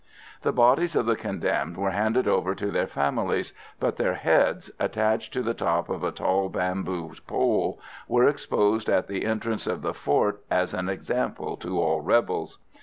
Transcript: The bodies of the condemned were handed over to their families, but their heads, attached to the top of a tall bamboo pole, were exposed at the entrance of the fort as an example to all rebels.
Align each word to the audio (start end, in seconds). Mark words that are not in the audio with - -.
The 0.41 0.51
bodies 0.51 0.95
of 0.95 1.05
the 1.05 1.15
condemned 1.15 1.77
were 1.77 1.91
handed 1.91 2.27
over 2.27 2.55
to 2.55 2.71
their 2.71 2.87
families, 2.87 3.53
but 3.79 3.97
their 3.97 4.15
heads, 4.15 4.71
attached 4.79 5.31
to 5.33 5.43
the 5.43 5.53
top 5.53 5.89
of 5.89 6.03
a 6.03 6.11
tall 6.11 6.49
bamboo 6.49 7.11
pole, 7.27 7.79
were 8.07 8.27
exposed 8.27 8.89
at 8.89 9.05
the 9.05 9.23
entrance 9.25 9.67
of 9.67 9.83
the 9.83 9.93
fort 9.93 10.43
as 10.49 10.73
an 10.73 10.89
example 10.89 11.55
to 11.57 11.79
all 11.79 12.01
rebels. 12.01 12.57